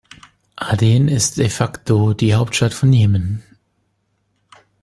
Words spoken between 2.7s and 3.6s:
von Jemen.